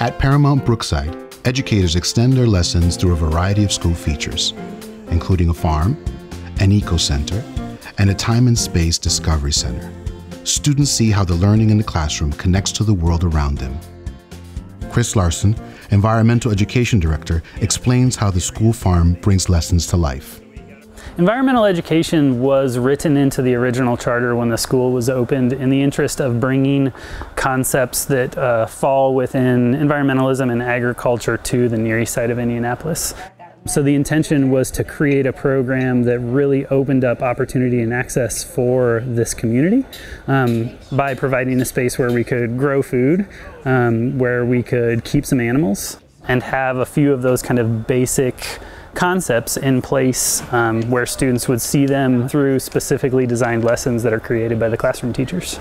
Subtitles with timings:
[0.00, 4.54] At Paramount Brookside, educators extend their lessons through a variety of school features,
[5.10, 5.96] including a farm,
[6.60, 7.42] an eco center,
[7.98, 9.92] and a time and space discovery center.
[10.44, 13.76] Students see how the learning in the classroom connects to the world around them.
[14.92, 15.56] Chris Larson,
[15.90, 20.40] Environmental Education Director, explains how the school farm brings lessons to life.
[21.18, 25.82] Environmental education was written into the original charter when the school was opened in the
[25.82, 26.92] interest of bringing
[27.34, 33.14] concepts that uh, fall within environmentalism and agriculture to the Near East side of Indianapolis.
[33.66, 38.44] So the intention was to create a program that really opened up opportunity and access
[38.44, 39.84] for this community
[40.28, 43.26] um, by providing a space where we could grow food,
[43.64, 45.98] um, where we could keep some animals,
[46.28, 48.60] and have a few of those kind of basic
[48.98, 54.18] concepts in place um, where students would see them through specifically designed lessons that are
[54.18, 55.60] created by the classroom teachers.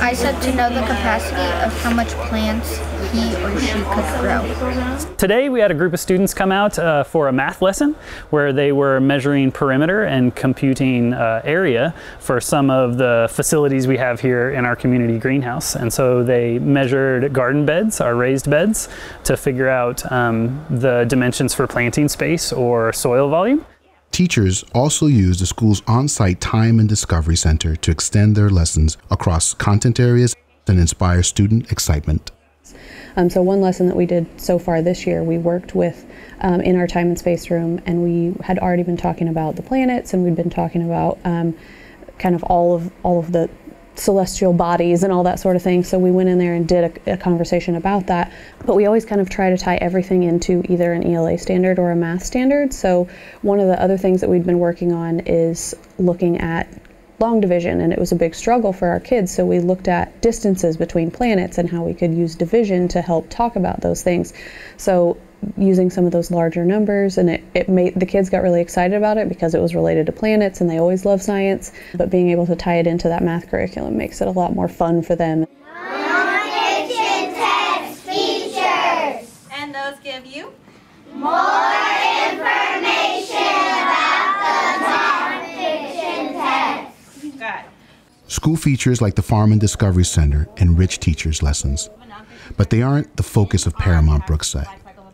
[0.00, 2.78] I said to know the capacity of how much plants
[3.12, 5.04] he or she could grow.
[5.16, 7.94] Today we had a group of students come out uh, for a math lesson
[8.30, 13.96] where they were measuring perimeter and computing uh, area for some of the facilities we
[13.96, 15.74] have here in our community greenhouse.
[15.74, 18.88] And so they measured garden beds, our raised beds,
[19.24, 23.64] to figure out um, the dimensions for planting space or soil volume.
[24.10, 28.96] Teachers also use the school's on site Time and Discovery Center to extend their lessons
[29.10, 30.34] across content areas
[30.66, 32.32] and inspire student excitement.
[33.20, 36.06] Um, so one lesson that we did so far this year, we worked with
[36.40, 39.62] um, in our time and space room, and we had already been talking about the
[39.62, 41.54] planets, and we'd been talking about um,
[42.18, 43.50] kind of all of all of the
[43.94, 45.84] celestial bodies and all that sort of thing.
[45.84, 48.32] So we went in there and did a, a, conversation about that.
[48.64, 51.90] But we always kind of try to tie everything into either an ELA standard or
[51.90, 52.72] a math standard.
[52.72, 53.06] So
[53.42, 56.66] one of the other things that we've been working on is looking at
[57.20, 60.20] long division and it was a big struggle for our kids so we looked at
[60.22, 64.32] distances between planets and how we could use division to help talk about those things.
[64.76, 65.18] So
[65.56, 68.96] using some of those larger numbers and it, it made the kids got really excited
[68.96, 72.30] about it because it was related to planets and they always love science but being
[72.30, 75.16] able to tie it into that math curriculum makes it a lot more fun for
[75.16, 75.46] them.
[75.70, 77.34] Non-fiction
[77.94, 79.48] features.
[79.52, 80.52] And those give you?
[81.14, 81.72] More
[82.30, 83.36] information
[83.80, 84.56] about the
[84.86, 87.38] non-fiction text.
[87.38, 87.64] Good.
[88.40, 91.90] School features like the Farm and Discovery Center enrich teachers' lessons,
[92.56, 94.66] but they aren't the focus of Paramount Brookside.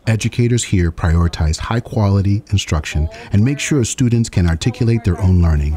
[0.06, 5.76] Educators here prioritize high quality instruction and make sure students can articulate their own learning.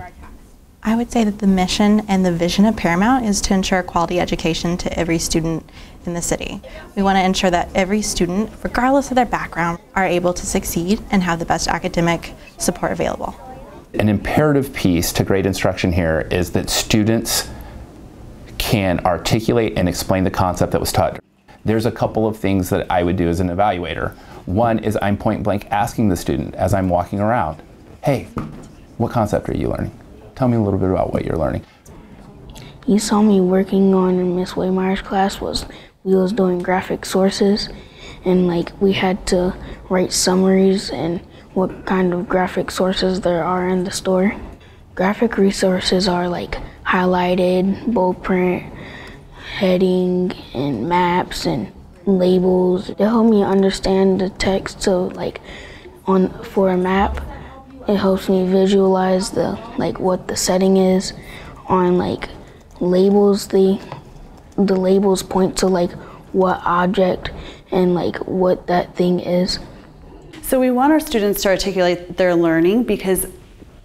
[0.83, 4.19] I would say that the mission and the vision of Paramount is to ensure quality
[4.19, 5.67] education to every student
[6.05, 6.61] in the city.
[6.95, 11.01] We want to ensure that every student, regardless of their background, are able to succeed
[11.09, 13.33] and have the best academic support available.
[13.93, 17.49] An imperative piece to great instruction here is that students
[18.57, 21.19] can articulate and explain the concept that was taught
[21.65, 24.13] there's a couple of things that I would do as an evaluator.
[24.45, 27.61] One is I'm point blank asking the student as I'm walking around,
[28.03, 28.23] hey,
[28.97, 29.97] what concept are you learning?
[30.35, 31.65] Tell me a little bit about what you're learning.
[32.87, 35.65] You saw me working on Miss Waymeyer's class was
[36.03, 37.69] we was doing graphic sources
[38.25, 39.55] and like we had to
[39.89, 41.19] write summaries and
[41.59, 44.33] what kind of graphic sources there are in the store.
[44.95, 48.63] Graphic resources are like highlighted, bold print,
[49.57, 51.71] heading and maps and
[52.05, 52.87] labels.
[52.87, 55.41] They help me understand the text so like
[56.07, 57.21] on for a map
[57.89, 61.13] it helps me visualize the like what the setting is
[61.67, 62.29] on like
[62.79, 63.79] labels the
[64.57, 65.91] the labels point to like
[66.31, 67.31] what object
[67.71, 69.59] and like what that thing is.
[70.49, 73.27] So we want our students to articulate their learning because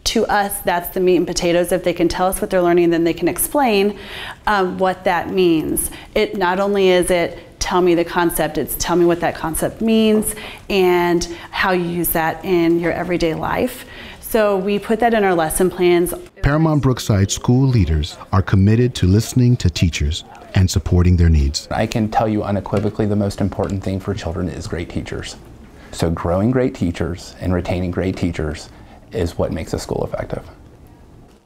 [0.04, 1.72] to us, that's the meat and potatoes.
[1.72, 3.98] If they can tell us what they're learning, then they can explain
[4.46, 5.90] um, what that means.
[6.14, 9.82] It not only is it tell me the concept, it's tell me what that concept
[9.82, 10.34] means
[10.70, 13.84] and how you use that in your everyday life.
[14.22, 16.14] So we put that in our lesson plans.
[16.40, 20.24] Paramount Brookside school leaders are committed to listening to teachers
[20.54, 21.68] and supporting their needs.
[21.70, 25.36] I can tell you unequivocally the most important thing for children is great teachers.
[25.94, 28.68] So growing great teachers and retaining great teachers
[29.12, 30.44] is what makes a school effective.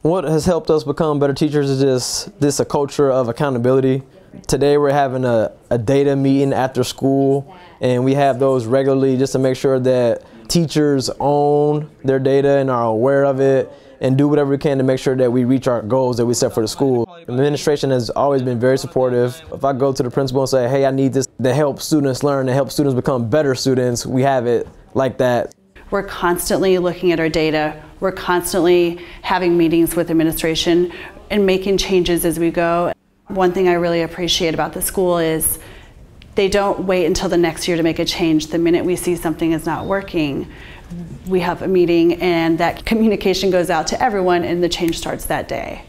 [0.01, 4.01] What has helped us become better teachers is just this a culture of accountability.
[4.47, 9.33] Today we're having a, a data meeting after school and we have those regularly just
[9.33, 13.71] to make sure that teachers own their data and are aware of it
[14.01, 16.33] and do whatever we can to make sure that we reach our goals that we
[16.33, 17.05] set for the school.
[17.29, 19.39] Administration has always been very supportive.
[19.53, 22.23] If I go to the principal and say, hey, I need this to help students
[22.23, 25.53] learn, to help students become better students, we have it like that.
[25.91, 27.83] We're constantly looking at our data.
[27.99, 30.91] We're constantly having meetings with administration
[31.29, 32.93] and making changes as we go.
[33.27, 35.59] One thing I really appreciate about the school is
[36.33, 38.47] they don't wait until the next year to make a change.
[38.47, 40.51] The minute we see something is not working,
[41.27, 45.25] we have a meeting and that communication goes out to everyone and the change starts
[45.25, 45.83] that day.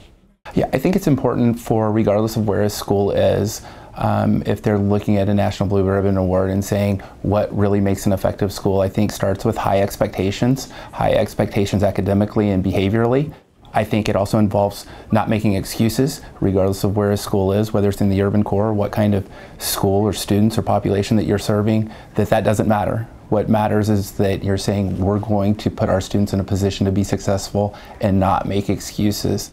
[0.54, 3.62] Yeah, I think it's important for, regardless of where a school is,
[3.94, 8.06] um, if they're looking at a National Blue Ribbon Award and saying what really makes
[8.06, 13.32] an effective school, I think starts with high expectations, high expectations academically and behaviorally.
[13.72, 17.88] I think it also involves not making excuses, regardless of where a school is, whether
[17.88, 21.38] it's in the urban core, what kind of school or students or population that you're
[21.38, 23.06] serving, that that doesn't matter.
[23.28, 26.84] What matters is that you're saying we're going to put our students in a position
[26.86, 29.52] to be successful and not make excuses.